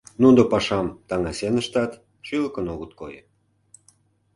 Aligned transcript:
Нуно 0.21 0.41
пашам 0.51 0.87
таҥасен 1.09 1.55
ыштат, 1.61 1.91
шӱлыкын 2.27 2.65
огыт 2.73 2.91
кой. 2.99 3.13